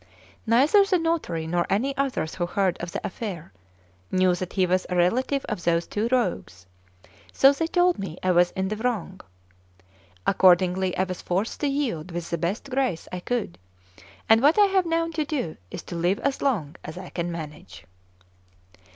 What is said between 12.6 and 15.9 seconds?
grace I could; and what I have now to do is